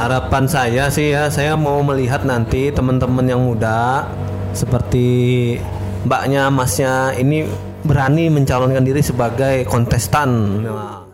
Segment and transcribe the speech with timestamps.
[0.00, 4.08] harapan saya sih ya, saya mau melihat nanti teman-teman yang muda
[4.56, 5.60] seperti
[6.08, 7.44] mbaknya, masnya ini
[7.84, 10.64] berani mencalonkan diri sebagai kontestan.
[10.64, 11.04] Nah,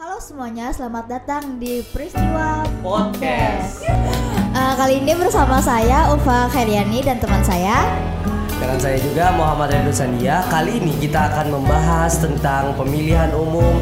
[0.00, 3.84] Halo semuanya, selamat datang di Peristiwa Podcast.
[3.84, 7.84] Eh, kali ini bersama saya Ufa Khairyani dan teman saya.
[8.56, 10.40] Dengan saya juga Muhammad Redu Sandia.
[10.48, 13.76] Kali ini kita akan membahas tentang pemilihan umum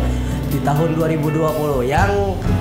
[0.55, 2.11] di tahun 2020 yang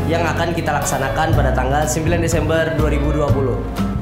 [0.10, 3.94] yang akan kita laksanakan pada tanggal 9 Desember 2020.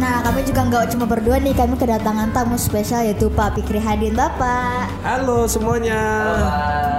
[0.00, 4.16] Nah, kami juga nggak cuma berdua nih, kami kedatangan tamu spesial yaitu Pak Fikri Hadin
[4.16, 4.88] Bapak.
[5.04, 6.00] halo semuanya.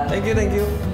[0.06, 0.91] Thank you, thank you.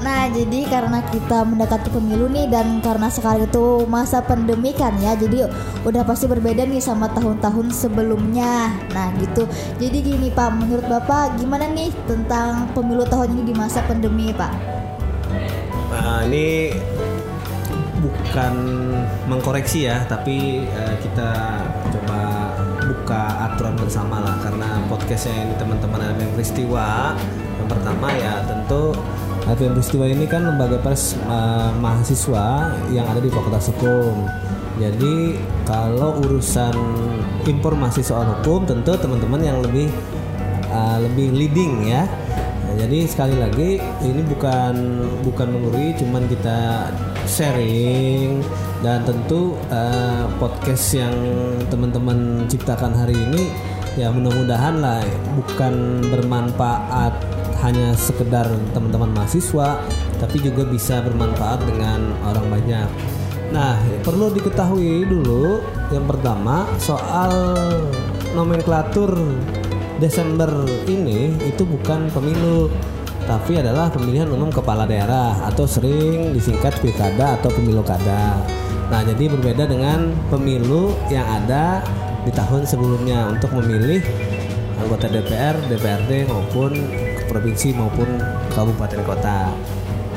[0.00, 5.12] Nah, jadi karena kita mendekati pemilu nih dan karena sekarang itu masa pandemi kan ya,
[5.12, 5.44] jadi
[5.84, 8.72] udah pasti berbeda nih sama tahun-tahun sebelumnya.
[8.96, 9.44] Nah, gitu.
[9.76, 14.52] Jadi gini Pak, menurut Bapak gimana nih tentang pemilu tahun ini di masa pandemi, Pak?
[15.92, 16.72] Nah, ini
[18.00, 18.54] bukan
[19.28, 21.60] mengkoreksi ya, tapi eh, kita
[21.92, 22.20] coba
[22.88, 27.12] buka aturan bersama lah karena podcastnya ini teman-teman LPM Peristiwa.
[27.60, 28.96] Yang pertama ya tentu
[29.48, 34.28] LPM Peristiwa ini kan lembaga pers eh, mahasiswa yang ada di Fakultas Hukum.
[34.80, 35.36] Jadi
[35.68, 36.72] kalau urusan
[37.44, 39.92] informasi soal hukum tentu teman-teman yang lebih
[40.72, 42.08] uh, lebih leading ya.
[42.64, 46.88] Nah, jadi sekali lagi ini bukan bukan menggurui, cuman kita
[47.28, 48.40] sharing
[48.80, 51.12] dan tentu uh, podcast yang
[51.68, 53.52] teman-teman ciptakan hari ini
[53.98, 55.02] ya mudah-mudahan lah
[55.36, 57.12] bukan bermanfaat
[57.60, 59.80] hanya sekedar teman-teman mahasiswa,
[60.20, 62.88] tapi juga bisa bermanfaat dengan orang banyak.
[63.50, 65.58] Nah, perlu diketahui dulu
[65.90, 67.32] yang pertama soal
[68.32, 69.10] nomenklatur
[69.98, 70.48] Desember
[70.86, 72.70] ini itu bukan pemilu
[73.28, 78.38] tapi adalah pemilihan umum kepala daerah atau sering disingkat pilkada atau pemilu kada.
[78.90, 81.78] Nah, jadi berbeda dengan pemilu yang ada
[82.26, 84.02] di tahun sebelumnya untuk memilih
[84.82, 86.74] anggota DPR, DPRD maupun
[87.30, 88.18] provinsi maupun
[88.50, 89.54] kabupaten kota.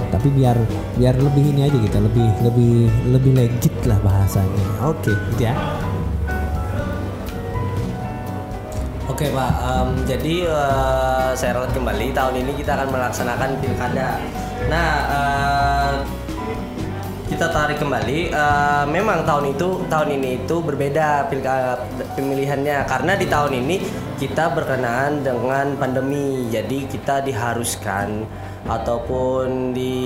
[0.09, 0.57] Tapi biar
[0.97, 4.65] biar lebih ini aja gitu, lebih lebih lebih legit lah bahasanya.
[4.81, 5.53] Oke, gitu ya.
[9.03, 14.17] Oke Pak, em, jadi eh, saya ralat kembali tahun ini kita akan melaksanakan pilkada.
[14.73, 15.93] Nah, eh,
[17.29, 18.33] kita tarik kembali.
[18.33, 21.77] eh, memang tahun itu tahun ini itu berbeda pilkada
[22.15, 23.77] pemilihannya karena di tahun ini
[24.21, 28.23] kita berkenaan dengan pandemi, jadi kita diharuskan
[28.69, 29.99] ataupun di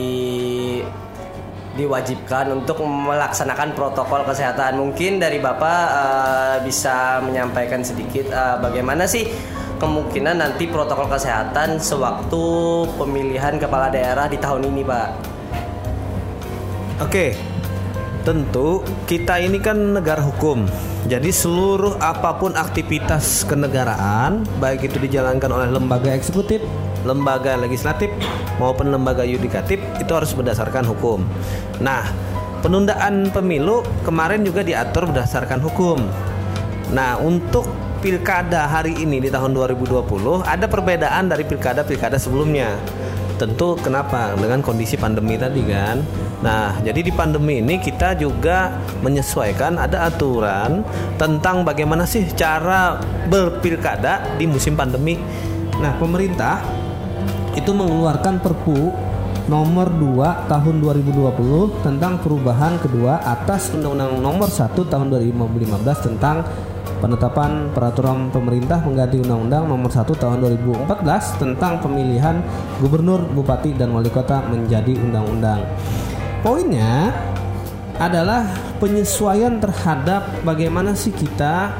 [1.77, 4.81] diwajibkan untuk melaksanakan protokol kesehatan.
[4.81, 9.29] Mungkin dari Bapak eh, bisa menyampaikan sedikit eh, bagaimana sih
[9.77, 12.45] kemungkinan nanti protokol kesehatan sewaktu
[12.97, 15.09] pemilihan kepala daerah di tahun ini, Pak.
[16.97, 17.37] Oke,
[18.25, 20.65] tentu kita ini kan negara hukum.
[21.07, 26.59] Jadi seluruh apa pun aktivitas kenegaraan, baik itu dijalankan oleh lembaga eksekutif,
[27.07, 28.11] lembaga legislatif
[28.59, 31.23] maupun lembaga yudikatif itu harus berdasarkan hukum.
[31.79, 32.11] Nah,
[32.59, 36.03] penundaan pemilu kemarin juga diatur berdasarkan hukum.
[36.91, 37.71] Nah, untuk
[38.03, 42.75] pilkada hari ini di tahun 2020 ada perbedaan dari pilkada-pilkada sebelumnya.
[43.39, 44.35] Tentu kenapa?
[44.35, 46.03] Dengan kondisi pandemi tadi kan.
[46.37, 50.85] Nah, jadi di pandemi ini kita juga menyesuaikan ada aturan
[51.17, 55.17] tentang bagaimana sih cara berpilkada di musim pandemi.
[55.81, 56.61] Nah, pemerintah
[57.57, 58.93] itu mengeluarkan Perpu
[59.49, 66.43] nomor 2 tahun 2020 tentang perubahan kedua atas Undang-Undang nomor 1 tahun 2015 tentang
[66.99, 72.43] penetapan peraturan pemerintah mengganti Undang-Undang nomor 1 tahun 2014 tentang pemilihan
[72.83, 75.63] gubernur, bupati dan wali kota menjadi undang-undang.
[76.45, 77.11] Poinnya
[77.97, 78.45] adalah
[78.77, 81.73] penyesuaian terhadap bagaimana sih kita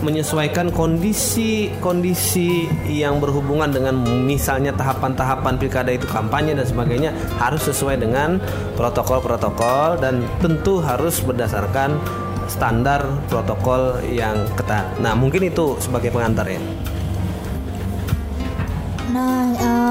[0.00, 8.40] menyesuaikan kondisi-kondisi yang berhubungan dengan misalnya tahapan-tahapan pilkada itu kampanye dan sebagainya harus sesuai dengan
[8.80, 12.00] protokol-protokol dan tentu harus berdasarkan
[12.48, 14.88] standar protokol yang ketat.
[14.98, 16.58] Nah, mungkin itu sebagai pengantar ya.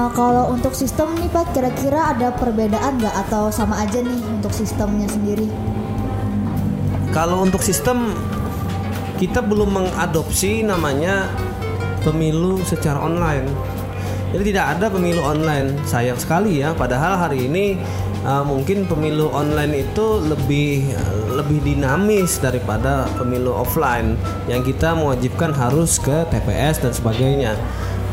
[0.00, 4.48] Eh, kalau untuk sistem nih Pak, kira-kira ada perbedaan nggak atau sama aja nih untuk
[4.48, 5.44] sistemnya sendiri?
[7.12, 8.16] Kalau untuk sistem
[9.20, 11.28] kita belum mengadopsi namanya
[12.00, 13.44] pemilu secara online.
[14.32, 15.76] Jadi tidak ada pemilu online.
[15.84, 16.72] Sayang sekali ya.
[16.72, 17.76] Padahal hari ini
[18.24, 20.96] uh, mungkin pemilu online itu lebih
[21.34, 24.16] lebih dinamis daripada pemilu offline
[24.48, 27.52] yang kita mewajibkan harus ke TPS dan sebagainya.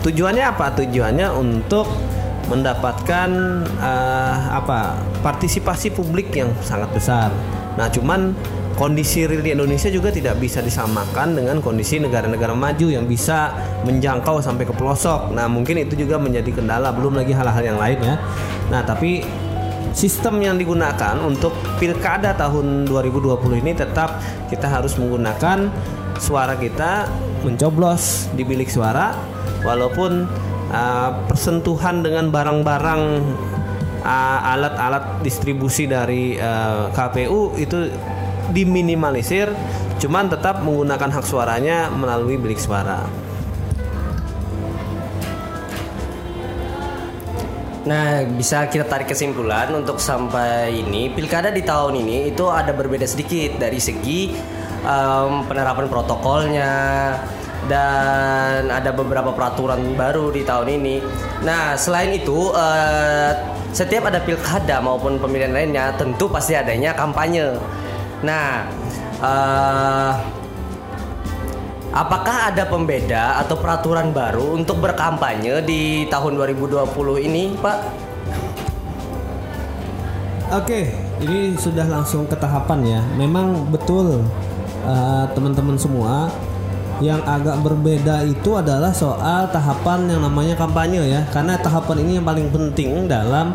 [0.07, 0.71] Tujuannya apa?
[0.71, 1.83] Tujuannya untuk
[2.47, 3.29] mendapatkan
[3.75, 7.27] eh, apa partisipasi publik yang sangat besar.
[7.75, 8.31] Nah, cuman
[8.79, 13.51] kondisi real di Indonesia juga tidak bisa disamakan dengan kondisi negara-negara maju yang bisa
[13.83, 15.35] menjangkau sampai ke pelosok.
[15.35, 18.15] Nah, mungkin itu juga menjadi kendala, belum lagi hal-hal yang lain ya.
[18.71, 19.27] Nah, tapi
[19.91, 21.51] sistem yang digunakan untuk
[21.83, 25.67] pilkada tahun 2020 ini tetap kita harus menggunakan
[26.15, 27.11] suara kita
[27.43, 29.36] mencoblos di bilik suara
[29.67, 30.23] walaupun
[30.71, 33.03] uh, persentuhan dengan barang-barang
[34.07, 37.91] uh, alat-alat distribusi dari uh, KPU itu
[38.55, 39.51] diminimalisir
[39.99, 43.03] cuman tetap menggunakan hak suaranya melalui bilik suara.
[47.87, 53.07] Nah, bisa kita tarik kesimpulan untuk sampai ini pilkada di tahun ini itu ada berbeda
[53.07, 54.35] sedikit dari segi
[54.83, 56.71] em, penerapan protokolnya
[57.67, 60.95] dan ada beberapa peraturan baru di tahun ini.
[61.43, 63.31] Nah, selain itu eh,
[63.75, 67.59] setiap ada pilkada maupun pemilihan lainnya tentu pasti adanya kampanye.
[68.23, 68.65] Nah,
[69.21, 70.13] eh,
[71.97, 76.85] Apakah ada pembeda atau peraturan baru untuk berkampanye di tahun 2020
[77.25, 77.77] ini, Pak?
[80.61, 80.93] Oke,
[81.25, 83.01] ini sudah langsung ke tahapan ya.
[83.17, 84.21] Memang betul
[84.85, 86.29] eh, teman-teman semua
[86.97, 91.21] yang agak berbeda itu adalah soal tahapan yang namanya kampanye ya.
[91.29, 93.53] Karena tahapan ini yang paling penting dalam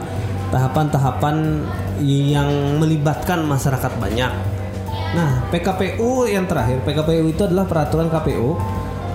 [0.54, 1.64] tahapan-tahapan
[2.02, 4.32] yang melibatkan masyarakat banyak.
[5.12, 8.56] Nah, PKPU yang terakhir, PKPU itu adalah peraturan KPU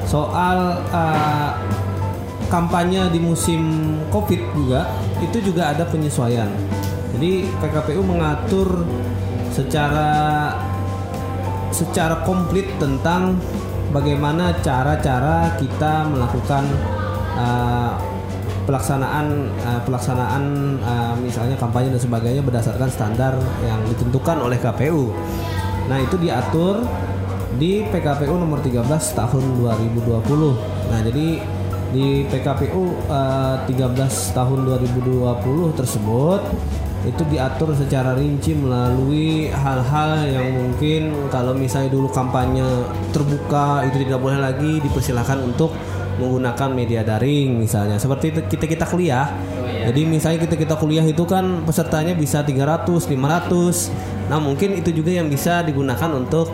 [0.08, 1.52] soal eh,
[2.48, 3.62] kampanye di musim
[4.08, 4.88] Covid juga
[5.20, 6.48] itu juga ada penyesuaian.
[7.16, 8.88] Jadi PKPU mengatur
[9.52, 10.54] secara
[11.74, 13.38] secara komplit tentang
[13.92, 16.64] bagaimana cara-cara kita melakukan
[17.38, 17.94] uh,
[18.68, 20.44] pelaksanaan uh, pelaksanaan
[20.84, 25.16] uh, misalnya kampanye dan sebagainya berdasarkan standar yang ditentukan oleh KPU.
[25.88, 26.84] Nah, itu diatur
[27.56, 28.84] di PKPU nomor 13
[29.16, 30.92] tahun 2020.
[30.92, 31.28] Nah, jadi
[31.88, 36.42] di PKPU eh, 13 tahun 2020 tersebut
[37.06, 42.66] itu diatur secara rinci melalui hal-hal yang mungkin kalau misalnya dulu kampanye
[43.14, 45.72] terbuka itu tidak boleh lagi dipersilahkan untuk
[46.18, 49.30] menggunakan media daring misalnya seperti itu kita kita kuliah
[49.88, 55.14] jadi misalnya kita kita kuliah itu kan pesertanya bisa 300 500 nah mungkin itu juga
[55.14, 56.50] yang bisa digunakan untuk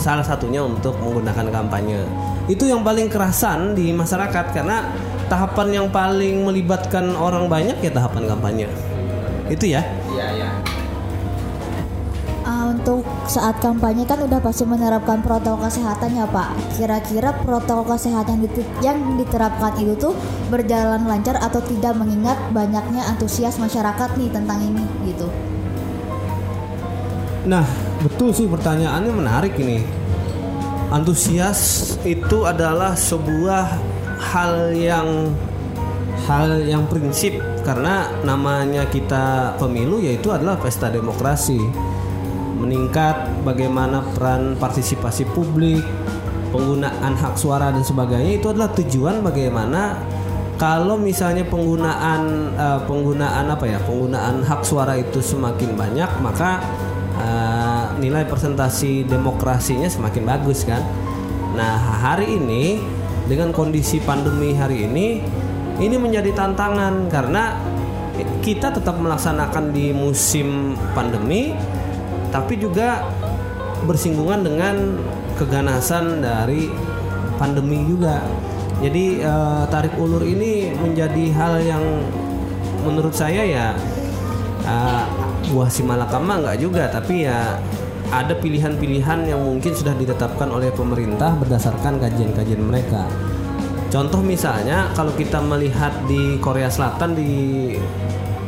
[0.00, 2.00] salah satunya untuk menggunakan kampanye.
[2.48, 4.88] Itu yang paling kerasan di masyarakat karena
[5.28, 8.66] tahapan yang paling melibatkan orang banyak ya tahapan kampanye.
[9.50, 9.82] Itu ya.
[10.14, 10.48] Iya, iya.
[12.46, 16.78] Ah, untuk saat kampanye kan udah pasti menerapkan protokol kesehatan ya Pak.
[16.78, 18.46] Kira-kira protokol kesehatan
[18.80, 20.14] yang diterapkan itu tuh
[20.48, 25.28] berjalan lancar atau tidak mengingat banyaknya antusias masyarakat nih tentang ini gitu.
[27.46, 27.66] Nah,
[28.02, 29.84] betul sih pertanyaannya menarik ini.
[30.90, 33.78] Antusias itu adalah sebuah
[34.18, 35.30] hal yang
[36.26, 37.38] hal yang prinsip
[37.70, 41.62] karena namanya kita pemilu yaitu adalah pesta demokrasi.
[42.58, 45.78] Meningkat bagaimana peran partisipasi publik,
[46.50, 50.02] penggunaan hak suara dan sebagainya itu adalah tujuan bagaimana
[50.58, 56.58] kalau misalnya penggunaan eh, penggunaan apa ya penggunaan hak suara itu semakin banyak maka
[57.22, 60.82] eh, nilai presentasi demokrasinya semakin bagus kan.
[61.54, 62.82] Nah hari ini
[63.30, 65.22] dengan kondisi pandemi hari ini
[65.80, 67.56] ini menjadi tantangan karena
[68.44, 71.56] kita tetap melaksanakan di musim pandemi
[72.28, 73.08] tapi juga
[73.88, 74.76] bersinggungan dengan
[75.40, 76.68] keganasan dari
[77.40, 78.20] pandemi juga.
[78.80, 81.84] Jadi eh, tarik ulur ini menjadi hal yang
[82.84, 83.66] menurut saya ya
[84.64, 85.04] uh,
[85.52, 87.60] buah si malakama nggak juga tapi ya
[88.10, 93.06] ada pilihan-pilihan yang mungkin sudah ditetapkan oleh pemerintah berdasarkan kajian-kajian mereka.
[93.90, 97.74] Contoh misalnya kalau kita melihat di Korea Selatan di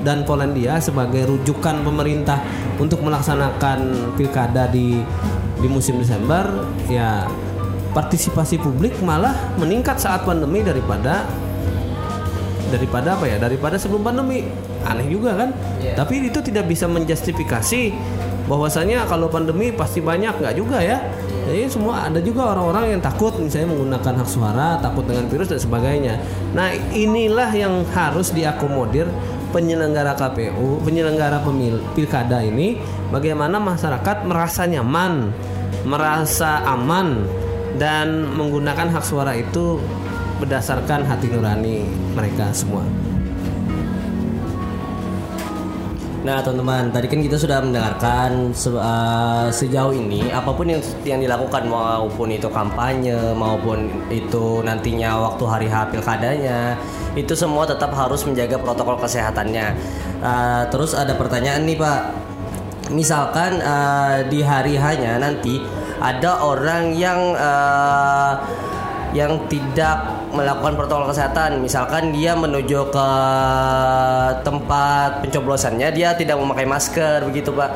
[0.07, 2.39] dan Polandia sebagai rujukan pemerintah
[2.79, 5.03] untuk melaksanakan pilkada di
[5.59, 6.47] di musim Desember
[6.91, 7.27] ya
[7.95, 11.27] partisipasi publik malah meningkat saat pandemi daripada
[12.71, 13.37] daripada apa ya?
[13.37, 14.47] Daripada sebelum pandemi.
[14.83, 15.51] Aneh juga kan?
[15.95, 17.83] Tapi itu tidak bisa menjustifikasi
[18.47, 20.99] bahwasanya kalau pandemi pasti banyak nggak juga ya
[21.47, 25.61] jadi semua ada juga orang-orang yang takut misalnya menggunakan hak suara takut dengan virus dan
[25.63, 26.15] sebagainya
[26.55, 29.07] nah inilah yang harus diakomodir
[29.51, 32.81] penyelenggara KPU penyelenggara pemil pilkada ini
[33.13, 35.31] bagaimana masyarakat merasa nyaman
[35.83, 37.27] merasa aman
[37.77, 39.81] dan menggunakan hak suara itu
[40.43, 42.83] berdasarkan hati nurani mereka semua.
[46.23, 51.19] Nah teman-teman, tadi kan kita sudah mendengarkan se- uh, sejauh ini apa pun yang yang
[51.19, 56.79] dilakukan maupun itu kampanye maupun itu nantinya waktu hari H pilkadanya
[57.19, 59.75] itu semua tetap harus menjaga protokol kesehatannya.
[60.23, 62.01] Uh, terus ada pertanyaan nih Pak,
[62.95, 65.59] misalkan uh, di hari hanya nanti
[65.99, 68.39] ada orang yang uh,
[69.11, 71.61] yang tidak melakukan protokol kesehatan.
[71.61, 73.09] Misalkan dia menuju ke
[74.43, 77.71] tempat pencoblosannya dia tidak memakai masker begitu pak.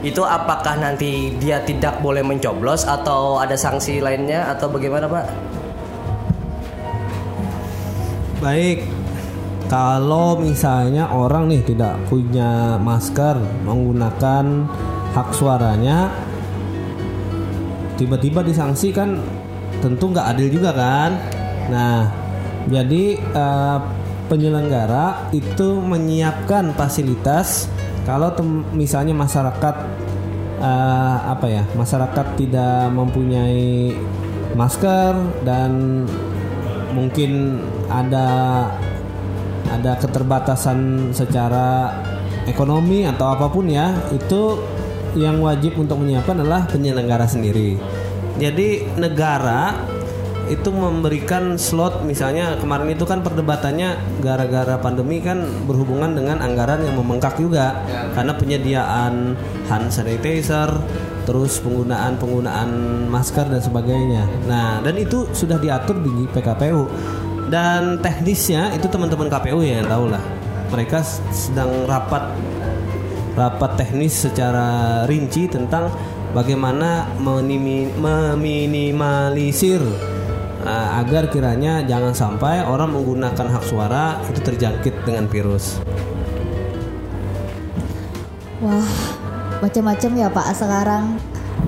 [0.00, 5.26] Itu apakah nanti dia tidak boleh mencoblos atau ada sanksi lainnya atau bagaimana pak?
[8.40, 8.88] Baik,
[9.68, 13.36] kalau misalnya orang nih tidak punya masker
[13.68, 14.64] menggunakan
[15.12, 16.08] hak suaranya,
[18.00, 19.20] tiba-tiba disanksi kan
[19.84, 21.39] tentu nggak adil juga kan.
[21.70, 22.10] Nah,
[22.66, 23.78] jadi eh,
[24.26, 27.70] penyelenggara itu menyiapkan fasilitas
[28.04, 28.34] kalau
[28.74, 29.76] misalnya masyarakat
[30.60, 33.94] eh, apa ya masyarakat tidak mempunyai
[34.54, 35.14] masker
[35.46, 36.04] dan
[36.90, 38.28] mungkin ada
[39.70, 41.94] ada keterbatasan secara
[42.50, 44.58] ekonomi atau apa pun ya itu
[45.14, 47.74] yang wajib untuk menyiapkan adalah penyelenggara sendiri.
[48.38, 49.74] Jadi negara
[50.50, 56.98] itu memberikan slot misalnya kemarin itu kan perdebatannya gara-gara pandemi kan berhubungan dengan anggaran yang
[56.98, 57.78] membengkak juga
[58.18, 59.38] karena penyediaan
[59.70, 60.66] hand sanitizer
[61.22, 62.70] terus penggunaan penggunaan
[63.06, 64.26] masker dan sebagainya.
[64.50, 66.90] Nah, dan itu sudah diatur di PKPU.
[67.50, 70.22] Dan teknisnya itu teman-teman KPU yang tahu lah.
[70.70, 71.02] Mereka
[71.34, 72.30] sedang rapat
[73.34, 75.90] rapat teknis secara rinci tentang
[76.30, 79.82] bagaimana meminimalisir
[80.64, 85.80] uh, agar kiranya jangan sampai orang menggunakan hak suara itu terjangkit dengan virus.
[88.60, 88.88] Wah,
[89.64, 91.16] macam-macam ya Pak sekarang.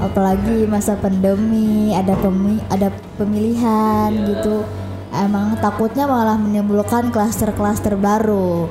[0.00, 4.64] Apalagi masa pandemi, ada pemi ada pemilihan gitu.
[5.12, 8.68] Emang takutnya malah menimbulkan klaster-klaster baru.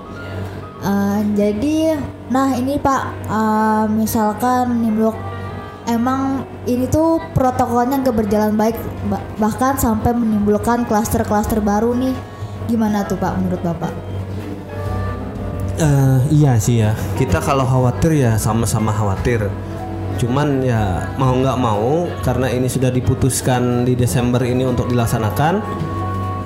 [0.81, 1.93] Eh, jadi,
[2.33, 5.30] nah ini Pak, eh, misalkan menimbulkan
[5.89, 8.77] emang ini tuh protokolnya nggak berjalan baik,
[9.09, 12.13] ba- bahkan sampai menimbulkan klaster-klaster baru nih.
[12.69, 13.93] Gimana tuh Pak menurut Bapak?
[15.81, 16.93] Eh, iya sih ya.
[17.17, 19.50] Kita kalau khawatir ya sama-sama khawatir.
[20.21, 25.57] Cuman ya mau nggak mau karena ini sudah diputuskan di Desember ini untuk dilaksanakan.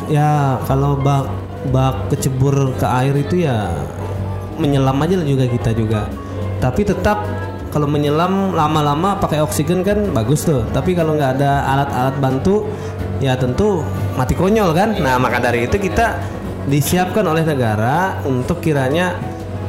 [0.07, 1.27] Ya kalau bak
[1.73, 3.67] bak kecebur ke air itu ya
[4.55, 6.07] menyelam aja lah juga kita juga.
[6.63, 7.27] Tapi tetap
[7.75, 10.63] kalau menyelam lama-lama pakai oksigen kan bagus tuh.
[10.71, 12.71] Tapi kalau nggak ada alat-alat bantu
[13.19, 13.83] ya tentu
[14.15, 14.95] mati konyol kan.
[15.03, 16.15] Nah maka dari itu kita
[16.71, 19.19] disiapkan oleh negara untuk kiranya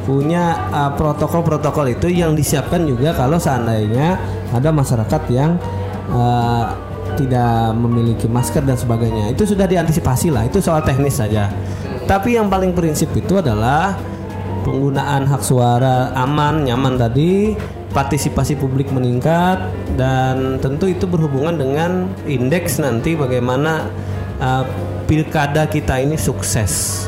[0.07, 4.15] punya uh, protokol-protokol itu yang disiapkan juga kalau seandainya
[4.55, 5.59] ada masyarakat yang
[6.07, 6.71] uh,
[7.19, 11.51] tidak memiliki masker dan sebagainya itu sudah diantisipasi lah itu soal teknis saja
[12.07, 13.99] tapi yang paling prinsip itu adalah
[14.63, 17.51] penggunaan hak suara aman nyaman tadi
[17.91, 21.91] partisipasi publik meningkat dan tentu itu berhubungan dengan
[22.27, 23.87] indeks nanti bagaimana
[24.39, 24.63] uh,
[25.07, 27.05] pilkada kita ini sukses.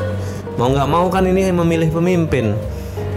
[0.56, 2.56] Mau nggak mau kan ini memilih pemimpin.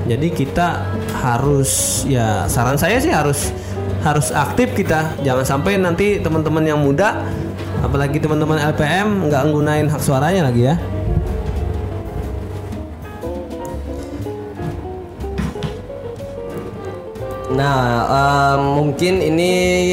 [0.04, 0.84] Jadi kita
[1.24, 3.56] harus ya saran saya sih harus
[4.04, 5.16] harus aktif kita.
[5.24, 7.24] Jangan sampai nanti teman-teman yang muda
[7.84, 10.76] apalagi teman-teman LPM nggak nggunain hak suaranya lagi ya
[17.54, 19.52] Nah, em, mungkin ini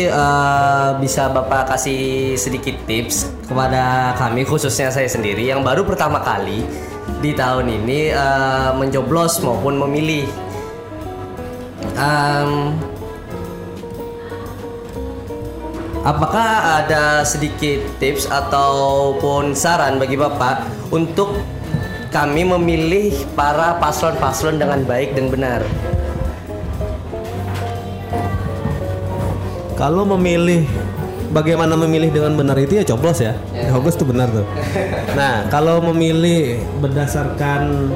[0.09, 6.65] eh, bisa Bapak kasih sedikit tips kepada kami khususnya saya sendiri yang baru pertama kali
[7.21, 10.25] di tahun ini eh, mencoblos maupun memilih.
[12.01, 12.81] Em,
[16.01, 21.37] apakah ada sedikit tips ataupun saran bagi Bapak untuk
[22.09, 25.61] kami memilih para paslon-paslon dengan baik dan benar?
[29.81, 30.69] Kalau memilih
[31.33, 33.33] bagaimana memilih dengan benar itu ya coblos ya.
[33.73, 34.45] Coblos itu benar tuh.
[35.11, 37.89] Nah, kalau memilih berdasarkan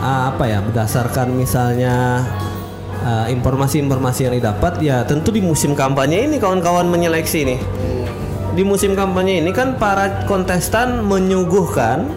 [0.00, 0.64] ah, apa ya?
[0.64, 2.24] Berdasarkan misalnya
[3.04, 7.60] ah, informasi-informasi yang didapat ya tentu di musim kampanye ini kawan-kawan menyeleksi nih.
[8.56, 12.08] Di musim kampanye ini kan para kontestan menyuguhkan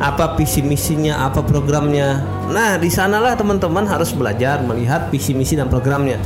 [0.00, 2.24] apa visi misinya, apa programnya.
[2.50, 6.18] Nah, di sanalah teman-teman harus belajar melihat visi misi dan programnya.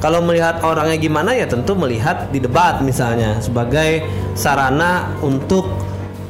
[0.00, 4.00] Kalau melihat orangnya gimana ya tentu melihat di debat misalnya sebagai
[4.32, 5.68] sarana untuk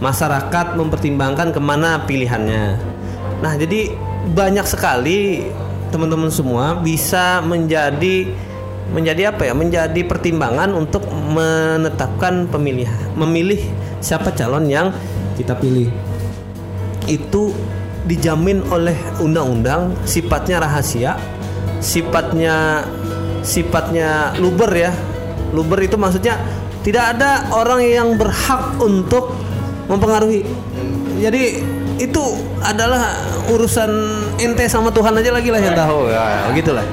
[0.02, 2.74] masyarakat mempertimbangkan ke mana pilihannya.
[3.38, 3.94] Nah jadi
[4.34, 5.46] banyak sekali
[5.94, 8.26] teman-teman semua bisa menjadi
[8.90, 9.54] menjadi apa ya?
[9.54, 13.62] Menjadi pertimbangan untuk menetapkan pemilih memilih
[14.02, 14.90] siapa calon yang
[15.38, 15.86] kita pilih.
[17.06, 17.54] Itu
[18.10, 21.14] dijamin oleh undang-undang sifatnya rahasia,
[21.78, 22.82] sifatnya
[23.42, 24.92] sifatnya luber ya.
[25.50, 26.38] Luber itu maksudnya
[26.86, 29.34] tidak ada orang yang berhak untuk
[29.90, 30.46] mempengaruhi.
[31.20, 31.60] Jadi
[32.00, 32.24] itu
[32.64, 33.12] adalah
[33.52, 33.90] urusan
[34.40, 36.86] ente sama Tuhan aja lagi lah yang tahu ya gitulah.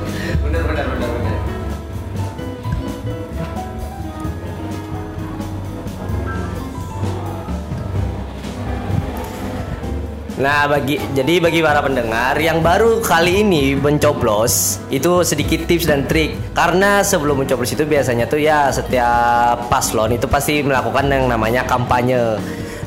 [10.37, 16.05] Nah, bagi jadi bagi para pendengar yang baru kali ini mencoblos itu sedikit tips dan
[16.05, 21.65] trik karena sebelum mencoblos itu biasanya tuh ya setiap paslon itu pasti melakukan yang namanya
[21.65, 22.37] kampanye.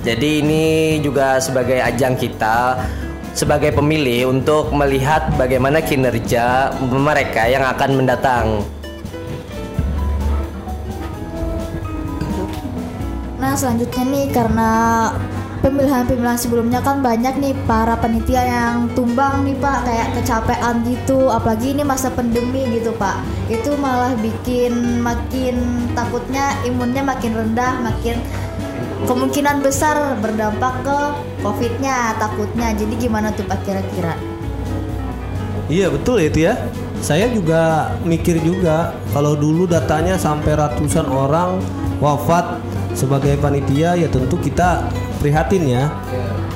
[0.07, 0.65] Jadi ini
[1.03, 2.87] juga sebagai ajang kita
[3.35, 8.63] sebagai pemilih untuk melihat bagaimana kinerja mereka yang akan mendatang.
[13.43, 14.71] Nah selanjutnya nih karena
[15.61, 19.85] pemilihan-pemilihan sebelumnya kan banyak nih para panitia yang tumbang nih pak.
[19.85, 23.21] Kayak kecapean gitu apalagi ini masa pandemi gitu pak.
[23.53, 28.17] Itu malah bikin makin takutnya imunnya makin rendah makin
[29.05, 30.99] kemungkinan besar berdampak ke
[31.45, 32.73] covidnya takutnya.
[32.73, 34.17] Jadi gimana tuh pak kira-kira?
[35.71, 36.57] Iya betul itu ya.
[37.01, 41.57] Saya juga mikir juga kalau dulu datanya sampai ratusan orang
[41.97, 42.61] wafat
[42.93, 44.85] sebagai panitia ya tentu kita
[45.21, 45.93] prihatin ya.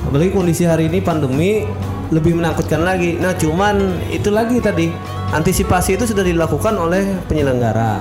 [0.03, 1.69] Apalagi kondisi hari ini pandemi
[2.09, 3.17] lebih menakutkan lagi.
[3.17, 3.77] Nah cuman
[4.09, 4.89] itu lagi tadi
[5.31, 8.01] antisipasi itu sudah dilakukan oleh penyelenggara.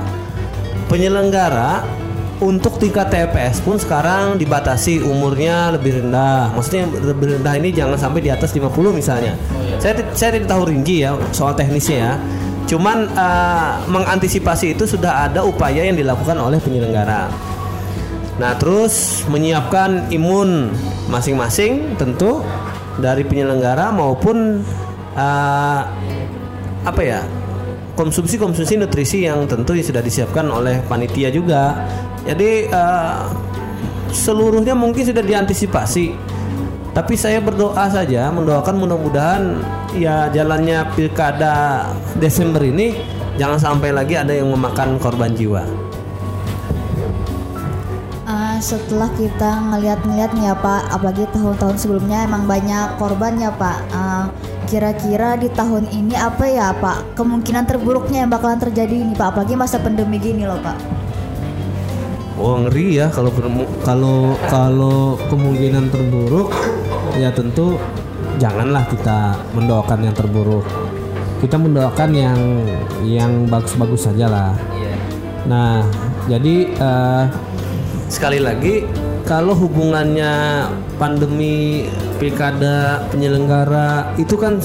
[0.87, 1.83] Penyelenggara
[2.39, 6.51] untuk tingkat TPS pun sekarang dibatasi umurnya lebih rendah.
[6.51, 9.39] Maksudnya lebih rendah ini jangan sampai di atas 50 misalnya.
[9.79, 12.13] Saya ti- saya tidak tahu rinci ya soal teknisnya ya.
[12.67, 17.31] Cuman eh, mengantisipasi itu sudah ada upaya yang dilakukan oleh penyelenggara.
[18.41, 20.73] Nah, terus menyiapkan imun
[21.09, 22.41] masing-masing tentu
[22.97, 24.65] dari penyelenggara maupun
[25.13, 25.81] eh,
[26.83, 27.21] apa ya?
[27.93, 31.85] konsumsi-konsumsi nutrisi yang tentu sudah disiapkan oleh panitia juga.
[32.25, 33.17] Jadi eh,
[34.09, 36.33] seluruhnya mungkin sudah diantisipasi.
[36.93, 39.57] Tapi saya berdoa saja, mendoakan mudah-mudahan
[39.97, 41.89] ya jalannya pilkada
[42.21, 42.93] Desember ini
[43.33, 45.82] jangan sampai lagi ada yang memakan korban jiwa.
[48.63, 53.91] Ah, setelah kita ngeliat-ngeliat nih ya Pak, apalagi tahun-tahun sebelumnya emang banyak korban ya Pak.
[53.91, 54.31] Ah,
[54.71, 59.59] kira-kira di tahun ini apa ya Pak kemungkinan terburuknya yang bakalan terjadi ini Pak, apalagi
[59.59, 60.79] masa pandemi gini loh Pak.
[62.39, 63.35] Oh ngeri ya kalau
[63.83, 66.55] kalau kalau kemungkinan terburuk
[67.19, 67.75] ya tentu
[68.39, 70.63] janganlah kita mendoakan yang terburuk.
[71.43, 72.39] Kita mendoakan yang
[73.03, 74.55] yang bagus-bagus saja lah.
[75.51, 75.83] Nah
[76.31, 77.23] jadi eh,
[78.13, 78.85] sekali lagi
[79.25, 80.69] kalau hubungannya
[81.01, 81.89] pandemi
[82.21, 84.61] pilkada penyelenggara itu kan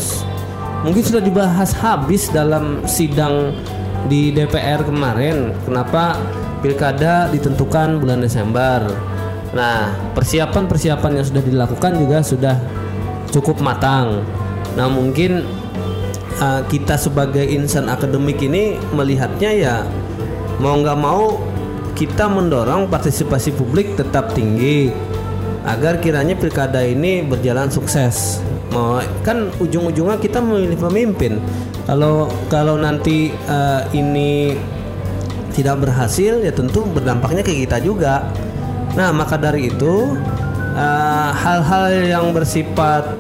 [0.85, 3.57] mungkin sudah dibahas habis dalam sidang
[4.13, 5.57] di DPR kemarin.
[5.65, 6.21] Kenapa
[6.61, 8.85] pilkada ditentukan bulan Desember?
[9.57, 12.57] Nah, persiapan-persiapan yang sudah dilakukan juga sudah
[13.33, 14.29] cukup matang.
[14.77, 15.49] Nah, mungkin
[16.37, 19.77] uh, kita sebagai insan akademik ini melihatnya ya
[20.59, 21.48] mau nggak mau
[21.99, 24.95] kita mendorong partisipasi publik tetap tinggi
[25.67, 28.39] agar kiranya pilkada ini berjalan sukses.
[28.71, 31.43] Mau kan ujung-ujungnya kita memilih pemimpin.
[31.91, 34.55] Kalau kalau nanti uh, ini
[35.51, 38.31] tidak berhasil ya tentu berdampaknya ke kita juga.
[38.95, 40.15] Nah maka dari itu
[40.79, 43.19] uh, hal-hal yang bersifat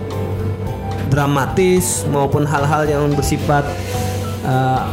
[1.10, 3.66] dramatis maupun hal-hal yang bersifat
[4.46, 4.86] uh,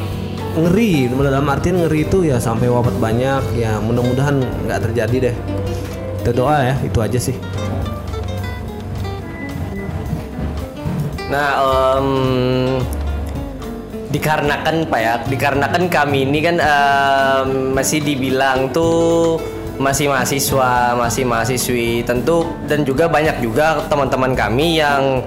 [0.56, 1.12] ngeri.
[1.12, 3.60] Dalam artian ngeri itu ya sampai wafat banyak.
[3.60, 5.36] Ya mudah-mudahan nggak terjadi deh.
[6.24, 7.38] Kita doa ya itu aja sih.
[11.26, 11.50] Nah,
[12.00, 12.08] em,
[14.13, 19.41] dikarenakan pak ya, dikarenakan kami ini kan em, masih dibilang tuh
[19.76, 25.20] masih mahasiswa, masih mahasiswi, tentu dan juga banyak juga teman-teman kami yang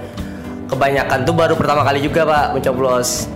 [0.72, 3.28] kebanyakan tuh baru pertama kali juga pak mencoblos.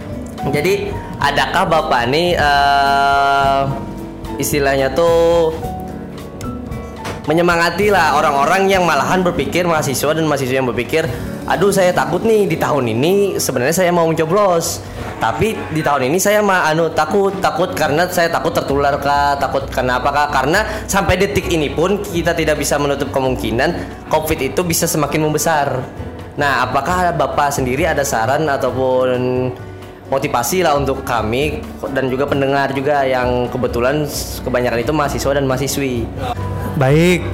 [0.50, 0.90] Jadi,
[1.22, 3.60] adakah bapak nih eh,
[4.42, 5.54] istilahnya tuh
[7.30, 11.06] menyemangati lah orang-orang yang malahan berpikir mahasiswa dan mahasiswa yang berpikir
[11.46, 14.82] aduh saya takut nih di tahun ini sebenarnya saya mau mencoblos
[15.22, 19.62] tapi di tahun ini saya mah anu takut takut karena saya takut tertular kah takut
[19.70, 20.34] kenapa kah?
[20.34, 25.78] Karena sampai detik ini pun kita tidak bisa menutup kemungkinan covid itu bisa semakin membesar.
[26.34, 29.46] Nah apakah bapak sendiri ada saran ataupun
[30.12, 31.64] motivasi lah untuk kami
[31.96, 34.04] dan juga pendengar juga yang kebetulan
[34.44, 36.04] kebanyakan itu mahasiswa dan mahasiswi.
[36.76, 37.24] Baik,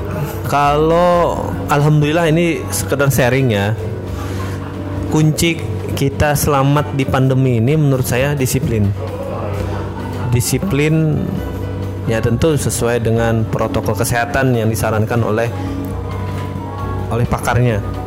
[0.47, 3.75] kalau alhamdulillah ini sekedar sharing ya.
[5.11, 5.59] Kunci
[5.99, 8.87] kita selamat di pandemi ini menurut saya disiplin.
[10.31, 11.19] Disiplin
[12.07, 15.51] ya tentu sesuai dengan protokol kesehatan yang disarankan oleh
[17.11, 17.98] oleh pakarnya.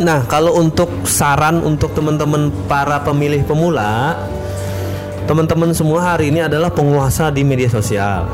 [0.00, 4.16] Nah, kalau untuk saran untuk teman-teman para pemilih pemula,
[5.28, 8.24] teman-teman semua hari ini adalah penguasa di media sosial.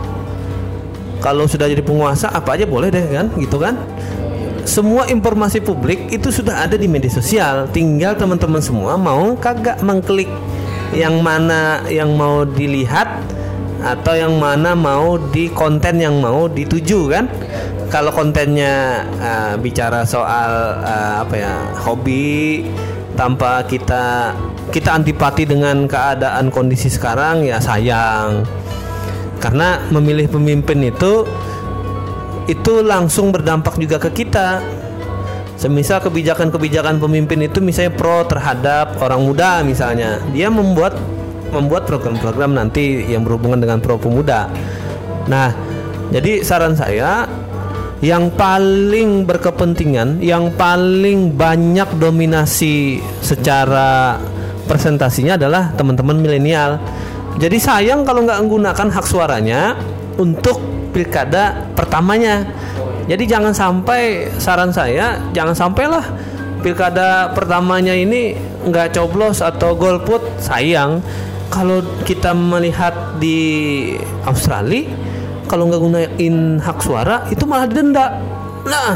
[1.19, 3.83] Kalau sudah jadi penguasa apa aja boleh deh kan, gitu kan?
[4.63, 7.67] Semua informasi publik itu sudah ada di media sosial.
[7.75, 10.31] Tinggal teman-teman semua mau kagak mengklik
[10.95, 13.11] yang mana yang mau dilihat
[13.83, 17.27] atau yang mana mau di konten yang mau dituju kan?
[17.87, 21.55] Kalau kontennya uh, bicara soal uh, apa ya
[21.87, 22.67] hobi
[23.15, 24.35] tanpa kita
[24.75, 28.43] kita antipati dengan keadaan kondisi sekarang ya sayang.
[29.39, 31.23] Karena memilih pemimpin itu
[32.47, 34.63] itu langsung berdampak juga ke kita.
[35.57, 40.93] Semisal kebijakan-kebijakan pemimpin itu misalnya pro terhadap orang muda misalnya dia membuat
[41.49, 44.53] membuat program-program nanti yang berhubungan dengan pro pemuda.
[45.31, 45.57] Nah
[46.13, 47.25] jadi saran saya
[48.05, 54.21] yang paling berkepentingan, yang paling banyak dominasi secara
[54.69, 56.77] presentasinya adalah teman-teman milenial.
[57.41, 59.77] Jadi sayang kalau nggak menggunakan hak suaranya
[60.21, 60.61] untuk
[60.93, 62.45] pilkada pertamanya.
[63.07, 66.03] Jadi jangan sampai saran saya jangan sampailah
[66.61, 68.35] pilkada pertamanya ini
[68.67, 70.99] nggak coblos atau golput sayang
[71.47, 73.95] kalau kita melihat di
[74.27, 74.91] Australia
[75.47, 78.19] kalau nggak gunain hak suara itu malah didenda.
[78.67, 78.95] Nah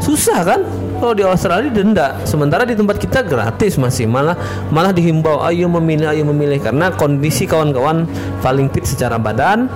[0.00, 0.60] susah kan?
[1.00, 4.04] Kalau di Australia denda sementara di tempat kita gratis masih.
[4.04, 4.36] Malah
[4.68, 6.60] malah dihimbau ayo memilih ayo memilih.
[6.60, 8.04] Karena kondisi kawan-kawan
[8.44, 9.68] paling fit secara badan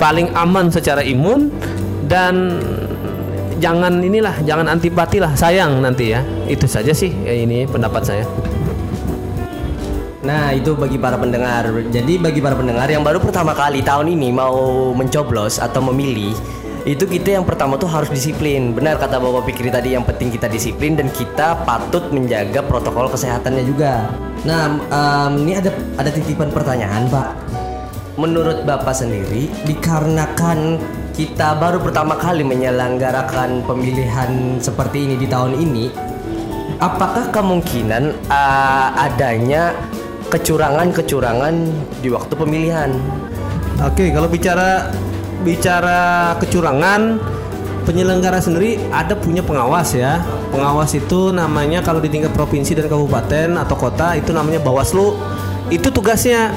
[0.00, 1.52] paling aman secara imun
[2.08, 2.58] dan
[3.60, 5.36] jangan inilah jangan antipati lah.
[5.36, 6.24] Sayang nanti ya.
[6.48, 8.24] Itu saja sih ya ini pendapat saya
[10.22, 11.66] Nah itu bagi para pendengar.
[11.90, 16.30] Jadi bagi para pendengar yang baru pertama kali tahun ini mau mencoblos atau memilih,
[16.86, 18.70] itu kita yang pertama tuh harus disiplin.
[18.70, 23.66] Benar kata Bapak Pikri tadi yang penting kita disiplin dan kita patut menjaga protokol kesehatannya
[23.66, 24.14] juga.
[24.46, 27.30] Nah um, ini ada ada titipan pertanyaan Pak.
[28.14, 30.78] Menurut Bapak sendiri, dikarenakan
[31.18, 35.88] kita baru pertama kali menyelenggarakan pemilihan seperti ini di tahun ini,
[36.76, 39.72] apakah kemungkinan uh, adanya
[40.32, 41.54] kecurangan-kecurangan
[42.00, 42.90] di waktu pemilihan.
[43.84, 44.88] Oke, kalau bicara
[45.44, 47.20] bicara kecurangan
[47.84, 50.24] penyelenggara sendiri ada punya pengawas ya.
[50.48, 55.20] Pengawas itu namanya kalau di tingkat provinsi dan kabupaten atau kota itu namanya Bawaslu.
[55.68, 56.56] Itu tugasnya.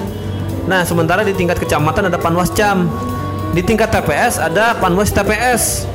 [0.65, 2.87] Nah, sementara di tingkat kecamatan ada Panwascam.
[3.51, 5.87] Di tingkat TPS ada Panwas TPS.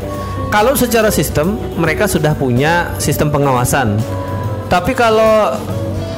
[0.51, 4.01] Kalau secara sistem mereka sudah punya sistem pengawasan.
[4.67, 5.55] Tapi kalau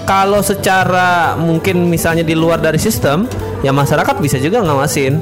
[0.02, 3.26] kalau secara mungkin misalnya di luar dari sistem
[3.62, 5.18] ya masyarakat bisa juga ngawasin.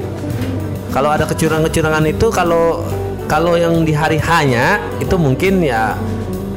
[0.91, 2.83] Kalau ada kecurangan-kecurangan itu kalau
[3.31, 5.95] kalau yang di hari hanya itu mungkin ya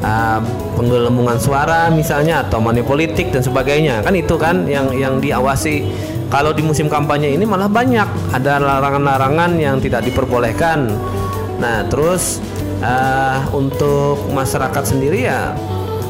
[0.02, 0.40] uh,
[0.74, 4.02] penggelembungan suara misalnya atau money politik dan sebagainya.
[4.02, 5.86] Kan itu kan yang yang diawasi.
[6.32, 10.90] Kalau di musim kampanye ini malah banyak ada larangan-larangan yang tidak diperbolehkan.
[11.62, 12.42] Nah terus
[12.82, 15.54] uh, untuk masyarakat sendiri ya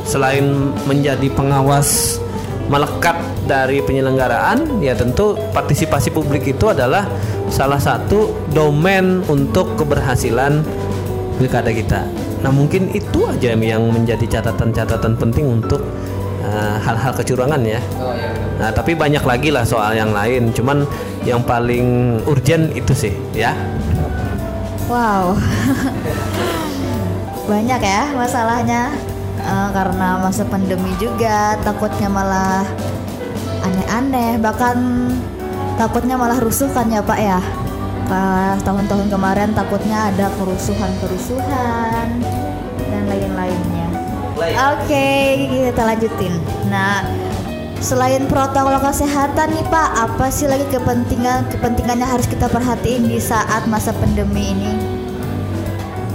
[0.05, 2.21] selain menjadi pengawas
[2.69, 7.05] melekat dari penyelenggaraan ya tentu partisipasi publik itu adalah
[7.53, 10.65] salah satu domain untuk keberhasilan
[11.37, 12.01] pilkada kita.
[12.41, 15.85] Nah mungkin itu aja yang menjadi catatan-catatan penting untuk
[16.41, 17.81] uh, hal-hal kecurangan ya.
[18.61, 20.53] Nah tapi banyak lagi lah soal yang lain.
[20.57, 20.89] Cuman
[21.29, 23.53] yang paling urgent itu sih ya.
[24.89, 25.37] Wow.
[27.45, 28.89] banyak ya masalahnya
[29.45, 32.65] uh, karena masa pandemi juga takutnya malah
[33.65, 34.77] aneh-aneh bahkan
[35.81, 37.41] takutnya malah rusuh kan ya Pak ya?
[38.05, 42.09] Pas tahun-tahun kemarin takutnya ada kerusuhan-kerusuhan
[42.77, 43.89] dan lain-lainnya.
[44.37, 44.53] Oke
[44.85, 46.35] okay, kita lanjutin.
[46.69, 47.01] Nah
[47.81, 53.65] selain protokol kesehatan nih Pak apa sih lagi kepentingan kepentingannya harus kita perhatiin di saat
[53.69, 54.73] masa pandemi ini?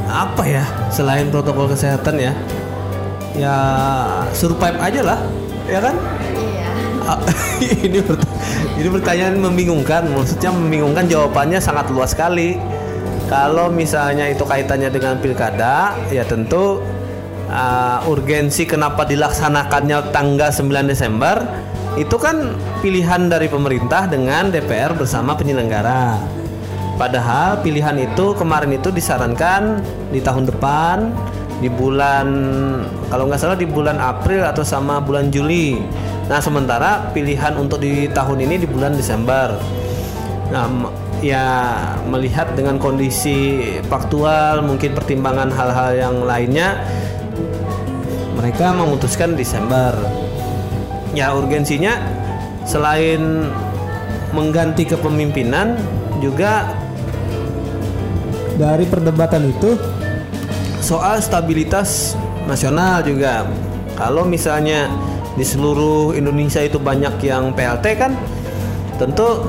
[0.10, 2.34] Apa ya selain protokol kesehatan ya
[3.36, 3.56] ya
[4.34, 5.20] survive aja lah
[5.70, 5.96] ya kan?
[6.34, 6.70] Iya.
[7.90, 8.00] Ini
[8.80, 10.08] ini pertanyaan membingungkan.
[10.14, 12.56] Maksudnya membingungkan jawabannya sangat luas sekali.
[13.28, 16.82] Kalau misalnya itu kaitannya dengan pilkada ya tentu
[17.52, 21.38] uh, urgensi kenapa dilaksanakannya tanggal 9 Desember
[22.00, 26.18] itu kan pilihan dari pemerintah dengan DPR bersama penyelenggara.
[26.98, 30.98] Padahal pilihan itu kemarin itu disarankan di tahun depan
[31.60, 32.28] di bulan
[33.12, 35.80] kalau nggak salah di bulan April atau sama bulan Juli.
[36.32, 39.60] Nah sementara pilihan untuk di tahun ini di bulan Desember.
[40.50, 40.66] Nah
[41.20, 41.46] ya
[42.08, 43.60] melihat dengan kondisi
[43.92, 46.80] faktual mungkin pertimbangan hal-hal yang lainnya
[48.40, 49.92] mereka memutuskan Desember.
[51.12, 52.00] Ya urgensinya
[52.64, 53.52] selain
[54.32, 55.76] mengganti kepemimpinan
[56.24, 56.72] juga
[58.56, 59.76] dari perdebatan itu
[60.80, 62.16] soal stabilitas
[62.48, 63.46] nasional juga.
[64.00, 64.88] Kalau misalnya
[65.36, 68.16] di seluruh Indonesia itu banyak yang PLT kan
[69.00, 69.44] tentu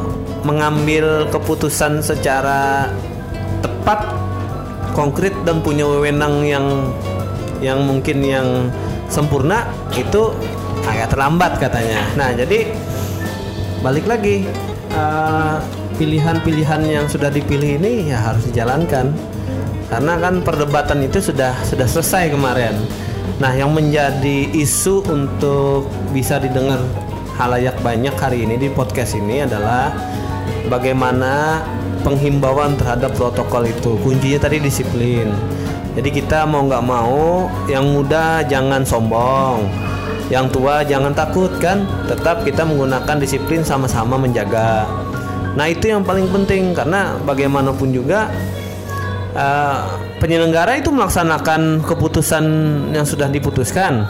[0.47, 2.91] mengambil keputusan secara
[3.61, 4.07] tepat
[4.95, 6.67] konkret dan punya wewenang yang
[7.61, 8.49] yang mungkin yang
[9.11, 10.33] sempurna itu
[10.87, 12.01] agak terlambat katanya.
[12.17, 12.73] Nah, jadi
[13.85, 14.49] balik lagi
[14.95, 15.57] eh,
[16.01, 19.13] pilihan-pilihan yang sudah dipilih ini ya harus dijalankan
[19.91, 22.79] karena kan perdebatan itu sudah sudah selesai kemarin.
[23.43, 26.79] Nah, yang menjadi isu untuk bisa didengar
[27.41, 29.91] halayak banyak hari ini di podcast ini adalah
[30.69, 31.65] bagaimana
[32.07, 33.97] penghimbauan terhadap protokol itu.
[34.05, 35.33] Kuncinya tadi disiplin.
[35.97, 39.67] Jadi kita mau nggak mau, yang muda jangan sombong,
[40.31, 41.83] yang tua jangan takut kan.
[42.07, 44.87] Tetap kita menggunakan disiplin sama-sama menjaga.
[45.59, 48.31] Nah itu yang paling penting karena bagaimanapun juga
[49.35, 49.79] eh,
[50.19, 52.45] penyelenggara itu melaksanakan keputusan
[52.95, 54.05] yang sudah diputuskan.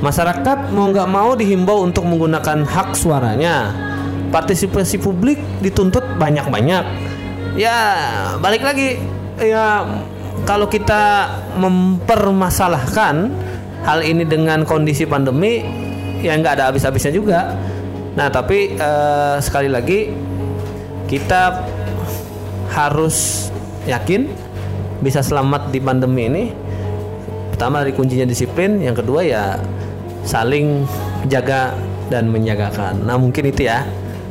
[0.00, 3.72] Masyarakat mau nggak mau dihimbau untuk menggunakan hak suaranya.
[4.32, 6.84] Partisipasi publik dituntut banyak-banyak.
[7.58, 7.78] Ya
[8.38, 8.96] balik lagi
[9.36, 9.84] ya
[10.46, 13.28] kalau kita mempermasalahkan
[13.84, 15.60] hal ini dengan kondisi pandemi
[16.24, 17.52] ya nggak ada habis-habisnya juga.
[18.16, 20.14] Nah tapi eh, sekali lagi
[21.10, 21.66] kita
[22.70, 23.49] harus
[23.90, 24.30] yakin
[25.02, 26.44] bisa selamat di pandemi ini?
[27.50, 28.78] Pertama dari kuncinya disiplin.
[28.78, 29.58] Yang kedua ya
[30.24, 30.86] saling
[31.28, 31.74] jaga
[32.10, 33.86] dan menjagakan nah mungkin itu ya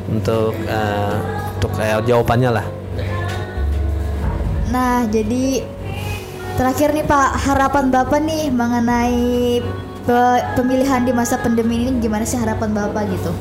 [0.09, 1.15] untuk eh,
[1.59, 2.65] untuk eh, jawabannya lah.
[4.69, 5.65] Nah, jadi
[6.53, 9.57] terakhir nih Pak, harapan Bapak nih mengenai
[10.05, 13.33] pe- pemilihan di masa pandemi ini gimana sih harapan Bapak gitu?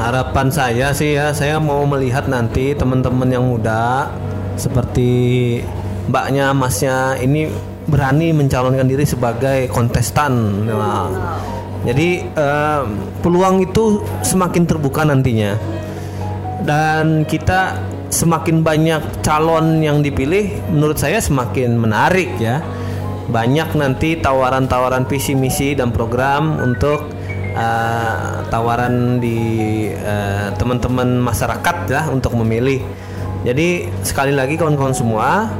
[0.00, 4.08] Harapan saya sih ya saya mau melihat nanti teman-teman yang muda
[4.56, 5.60] seperti
[6.08, 7.48] mbaknya masnya ini
[7.86, 10.64] berani mencalonkan diri sebagai kontestan.
[10.66, 11.10] Nah,
[11.82, 12.82] jadi eh,
[13.20, 15.58] peluang itu semakin terbuka nantinya.
[16.62, 17.74] Dan kita
[18.12, 22.62] semakin banyak calon yang dipilih menurut saya semakin menarik ya.
[23.26, 27.11] Banyak nanti tawaran-tawaran visi misi dan program untuk
[27.52, 29.38] eh, tawaran di
[29.92, 32.82] eh, teman-teman masyarakat ya untuk memilih.
[33.42, 35.50] Jadi sekali lagi kawan-kawan semua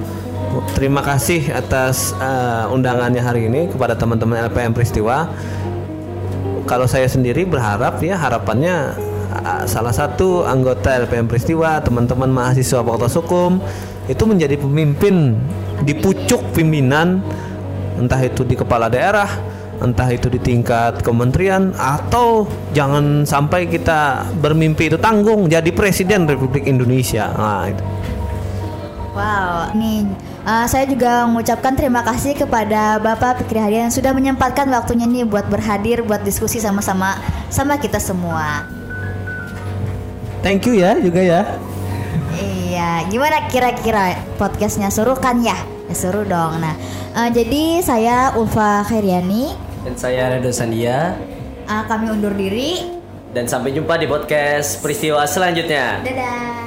[0.77, 5.31] terima kasih atas eh, undangannya hari ini kepada teman-teman LPM Peristiwa.
[6.69, 8.95] Kalau saya sendiri berharap ya harapannya
[9.33, 13.59] uh, salah satu anggota LPM Peristiwa, teman-teman mahasiswa Fakultas Hukum
[14.07, 15.35] itu menjadi pemimpin
[15.83, 17.23] di pucuk pimpinan
[17.99, 19.29] entah itu di kepala daerah,
[19.83, 26.65] entah itu di tingkat kementerian atau jangan sampai kita bermimpi itu tanggung jadi presiden Republik
[26.71, 27.29] Indonesia.
[27.35, 27.85] Nah, itu.
[29.13, 30.09] Wow, nih
[30.49, 35.29] uh, saya juga mengucapkan terima kasih kepada Bapak Fikri Hadi yang sudah menyempatkan waktunya nih
[35.29, 37.21] buat berhadir, buat diskusi sama-sama
[37.53, 38.65] sama kita semua.
[40.41, 41.45] Thank you ya juga ya.
[42.41, 45.61] Iya, gimana kira-kira podcastnya seru kan ya?
[45.87, 46.57] Ya seru dong.
[46.65, 46.73] Nah,
[47.13, 51.19] uh, jadi saya Ulfa Khairiani, Dan saya Redo Sandia
[51.67, 53.01] uh, kami undur diri.
[53.33, 56.05] dan sampai jumpa di podcast peristiwa selanjutnya.
[56.05, 56.62] Dadah.